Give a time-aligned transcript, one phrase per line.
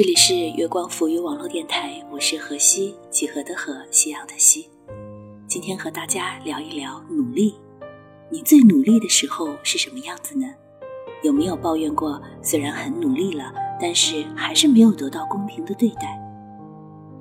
[0.00, 4.66] 这里是月光浮语网络电台，我是何西，几何的何，夕阳的西。
[5.46, 7.54] 今天和大家聊一聊努力。
[8.30, 10.46] 你最努力的时候是什么样子呢？
[11.22, 16.18] 有没有抱怨过，虽然很努力了，但是还是没有得到公平的对待？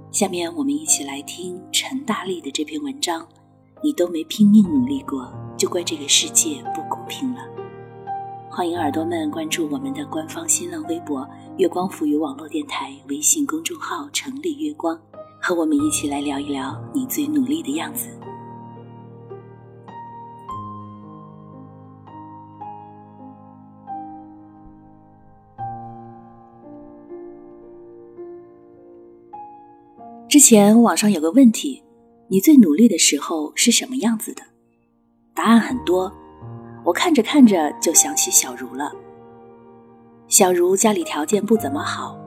[0.09, 3.27] 下面我们一起来听陈大力的这篇文章。
[3.83, 7.58] 你都没拼命努力过，就怪这个世界不公平了。
[8.59, 14.99] 欢迎耳朵们关注我们的官方新浪微博“月光赋予网络电台”微信公众号“城里月光”，
[15.41, 18.09] 和我们一起来聊一聊你最努力的样子。
[30.27, 31.81] 之前网上有个问题：
[32.27, 34.41] 你最努力的时候是什么样子的？
[35.33, 36.11] 答案很多。
[36.89, 38.91] 我看着看着就想起小茹了。
[40.27, 42.17] 小茹家里条件不怎么好，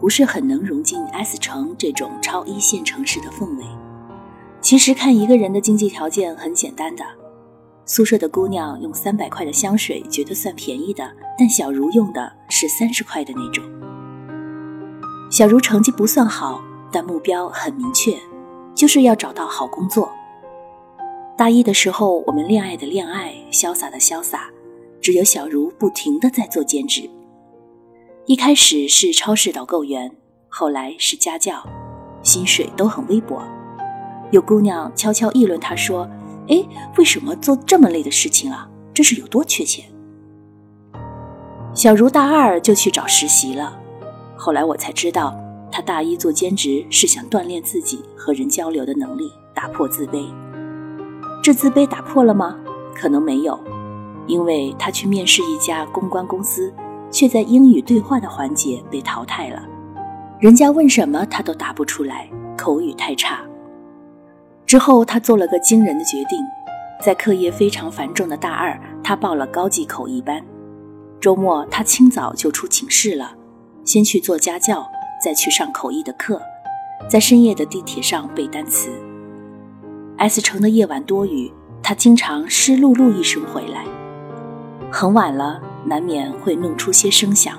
[0.00, 3.64] 不是很能融进 S 城这种超一线城市的氛围。
[4.60, 7.04] 其实看一个人的经济条件很简单的，
[7.84, 13.62] 宿舍的姑娘用三百块的香水觉得算便宜的，但小茹用的是三十块的那种。
[15.30, 16.60] 小茹成绩不算好，
[16.90, 18.18] 但目标很明确，
[18.74, 20.10] 就是要找到好工作。
[21.38, 24.50] 大一的时候，我们恋爱的恋爱，潇洒的潇洒，
[25.00, 27.08] 只有小茹不停的在做兼职。
[28.26, 30.10] 一开始是超市导购员，
[30.48, 31.64] 后来是家教，
[32.24, 33.40] 薪水都很微薄。
[34.32, 36.10] 有姑娘悄悄议论他说
[36.50, 36.60] ：“哎，
[36.96, 38.68] 为什么做这么累的事情啊？
[38.92, 39.84] 这是有多缺钱？”
[41.72, 43.80] 小茹大二就去找实习了，
[44.36, 45.38] 后来我才知道，
[45.70, 50.26] 她大一做兼职是想锻炼自己和人交流的能力，打破自卑。
[51.48, 52.58] 这自卑打破了吗？
[52.94, 53.58] 可能没有，
[54.26, 56.70] 因为他去面试一家公关公司，
[57.10, 59.66] 却在英语对话的环节被淘汰了。
[60.40, 63.40] 人家问什么他都答不出来，口语太差。
[64.66, 66.38] 之后他做了个惊人的决定，
[67.02, 70.44] 在课业非常繁重的大二，他报了高级口译班。
[71.18, 73.32] 周末他清早就出寝室了，
[73.86, 74.86] 先去做家教，
[75.24, 76.42] 再去上口译的课，
[77.08, 78.90] 在深夜的地铁上背单词。
[80.18, 83.84] S 城的夜晚多雨，他经常湿漉漉一声回来。
[84.90, 87.56] 很晚了，难免会弄出些声响，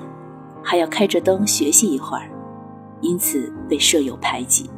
[0.62, 2.30] 还要开着灯学习一会儿，
[3.00, 4.68] 因此被舍友排挤。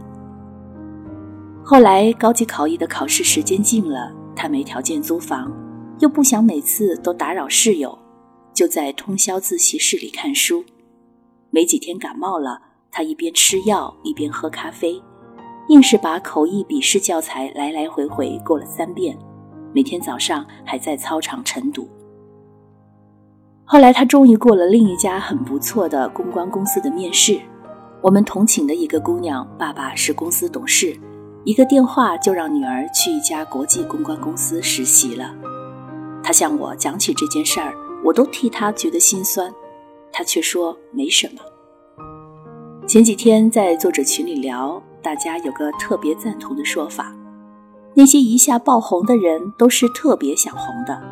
[1.65, 5.53] 后来高级考译的考试时间近了，他没条件租房，
[5.99, 7.99] 又不想每次都打扰室友，
[8.54, 10.64] 就在通宵自习室里看书。
[11.50, 12.62] 没几天感冒了，
[12.93, 15.03] 他一边吃药一边喝咖啡。
[15.69, 19.17] 硬是把口译笔试教材来来回回过了三遍，
[19.73, 21.89] 每天早上还在操场晨读。
[23.65, 27.41] 后来他终于过了另一家很不错的公关公司的面试。
[28.03, 30.95] 我们同寝的一个姑娘，爸爸是公司董事，
[31.45, 35.33] 一个电话就让女儿去一家国际公关公司实习了。
[36.23, 37.73] 她向我讲起这件事儿，
[38.05, 39.50] 我都替她觉得心酸，
[40.12, 41.41] 她却说没什么。
[42.87, 44.83] 前几天在作者群里聊。
[45.03, 47.13] 大家有个特别赞同的说法：
[47.95, 51.03] 那些一下爆红的人都是特别想红的。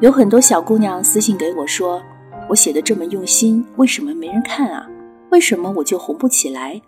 [0.00, 2.02] 有很多小姑娘私信给我说
[2.50, 4.86] ：“我写的这么用心，为什么没人看啊？
[5.30, 6.82] 为什么我就红不起来？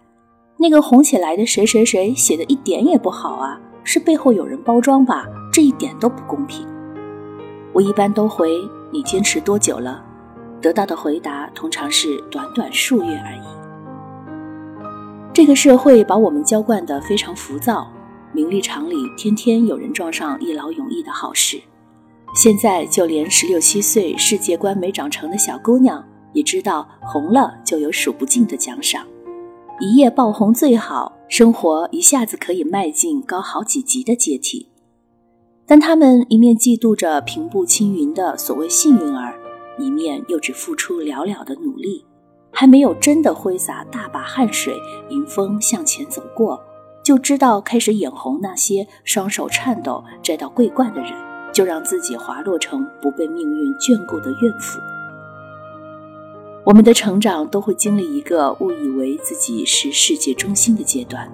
[0.59, 5.27] 那个红起来的谁谁谁写的一点也不好啊，是背后有人包装吧？
[5.51, 6.67] 这一点都不公平。”
[7.73, 8.53] 我一般都回
[8.93, 10.05] ：“你坚持多久了？”
[10.61, 13.66] 得到的回答通常是短短数月而已。
[15.37, 17.93] 这个社会把我们浇灌得非常浮躁，
[18.33, 21.61] 名利场里天天有人撞上一劳永逸的好事。
[22.35, 26.03] 现在就连十六七岁、世界观没长成的小姑娘
[26.33, 29.07] 也知道，红了就有数不尽的奖赏，
[29.79, 34.71] 一夜爆红最好，生活一下子可以迈进高好几级的阶梯。
[35.67, 39.39] 但他们一面嫉妒着平步青云的所谓幸运儿，
[39.79, 42.07] 一面又只付出寥寥的努力。
[42.59, 44.81] 还没有真的挥洒大把汗水
[45.11, 46.59] 迎风向前走过，
[47.03, 51.13] 就知道开始眼红那些双手颤抖摘到桂冠的人，
[51.53, 54.81] 就让自己滑落成不被命运眷顾的怨妇。
[56.65, 61.31] 我们的成长都会经历一个误以为自己是世界中心的阶段，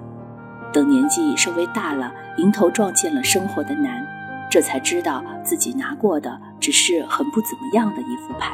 [0.73, 4.05] 等年纪稍微大了，迎头撞见了生活的难，
[4.51, 8.53] 这才知道自己拿过的只是很不怎么样的一副牌。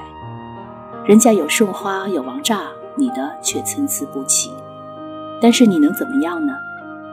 [1.05, 2.63] 人家有顺花有王炸，
[2.95, 4.53] 你的却参差不齐。
[5.41, 6.53] 但是你能怎么样呢？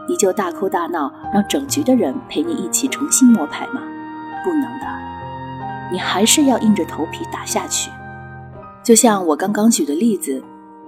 [0.08, 3.80] 你就大哭大闹，让整局的人陪你一起重新摸牌吗？
[4.44, 4.86] 不能的，
[5.90, 7.90] 你还是要硬着头皮打下去。
[8.82, 10.42] 就像我刚刚举的例子，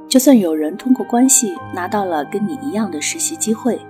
[0.08, 3.80] 就算有人通过关系拿到了跟你一样的实习机会，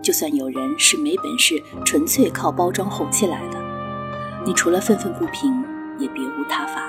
[0.00, 3.58] 就算有人是没本事，纯粹靠包装红起来的，
[4.44, 5.62] 你除了愤愤不平，
[5.98, 6.82] 也别无他法。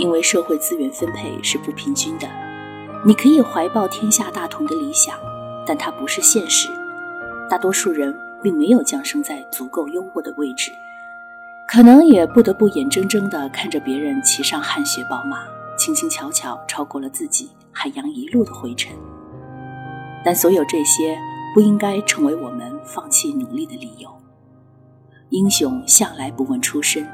[0.00, 2.26] 因为社会资源分配是不平均的，
[3.04, 5.14] 你可以怀抱天下大同的理想，
[5.66, 6.70] 但它不是现实。
[7.50, 10.72] 大多数人并没有降生在足够优渥的位置，
[11.68, 15.44] 可能也不得不眼睁睁地看着别人骑上汗血宝马，
[15.76, 18.96] 轻轻巧巧超过了自己，海洋一路的灰尘。
[20.24, 21.18] 但所有这些
[21.54, 24.08] 不应该成为我们放弃努力的理由。
[25.28, 27.06] 英雄向来不问出身。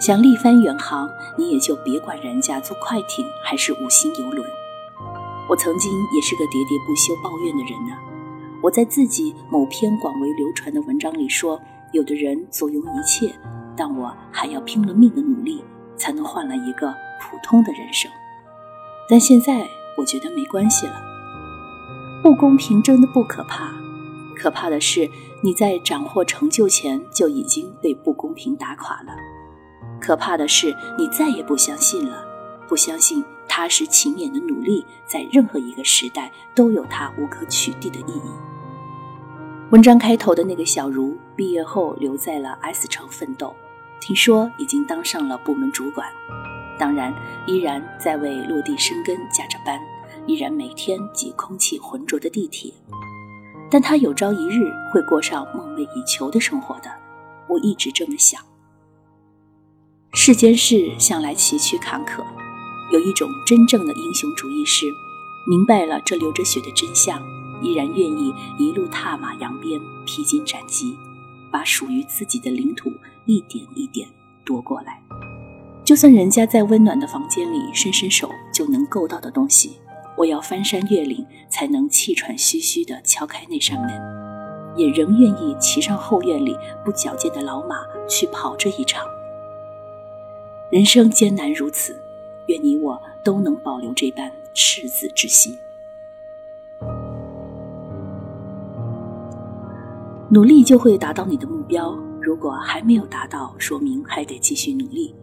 [0.00, 4.48] 想力帆远航，你也就别管人家坐快艇还是五星游轮。
[5.48, 7.96] 我曾经也是个喋喋不休抱怨的人呢。
[8.62, 11.60] 我在自己某篇广为流传的文章里说，
[11.92, 13.34] 有的人左拥一切，
[13.76, 15.64] 但我还要拼了命的努力，
[15.96, 18.10] 才能换来一个普通的人生。
[19.08, 20.94] 但现在我觉得没关系了。
[22.22, 23.72] 不公平真的不可怕，
[24.36, 25.08] 可怕的是
[25.42, 29.12] 你在斩获成就前就已经被不公平打垮了。
[30.00, 32.24] 可怕的是，你再也不相信了，
[32.68, 38.30] 不相信踏实勤勉的努力在任何一个时代都有它无可取缔的意义。
[39.70, 43.54] 文章开头的那个小茹，毕业后留在了 S 城奋斗，
[44.00, 46.08] 听说已经当上了部门主管，
[46.78, 47.14] 当然
[47.46, 49.78] 依然在为落地生根加着班，
[50.26, 52.72] 依然每天挤空气浑浊的地铁，
[53.70, 56.90] 但他有朝一日会过上梦寐以求的生活的，
[57.46, 58.40] 我一直这么想。
[60.14, 62.24] 世间事向来崎岖坎坷，
[62.90, 64.86] 有一种真正的英雄主义是，
[65.46, 67.22] 明白了这流着血的真相，
[67.62, 70.96] 依然愿意一路踏马扬鞭、披荆斩棘，
[71.52, 72.90] 把属于自己的领土
[73.26, 74.08] 一点一点
[74.44, 75.02] 夺过来。
[75.84, 79.78] 就算人家在温暖的房间里伸伸手就能够到的东西，
[80.16, 83.90] 我要翻山越岭才能气喘吁吁地敲开那扇门，
[84.74, 87.76] 也仍愿意骑上后院里不矫健的老马
[88.08, 89.04] 去跑这一场。
[90.70, 91.98] 人生艰难如此，
[92.48, 95.56] 愿你我都能保留这般赤子之心。
[100.30, 105.14] 努力就会达到你的目标，如果还没有达到，说明还得继续努力。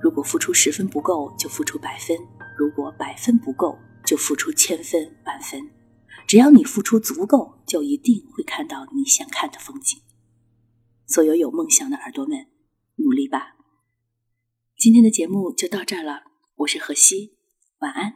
[0.00, 2.16] 如果付出十分不够，就付出百分；
[2.56, 5.60] 如果百分不够，就付出千分万分。
[6.28, 10.00] 只要你付出足够，就一定会看到你想看的风景。
[11.08, 12.46] 所有有梦想的耳朵们，
[12.96, 13.55] 努力吧！
[14.78, 16.24] 今天的节目就到这儿了，
[16.56, 17.32] 我是何西，
[17.78, 18.12] 晚安。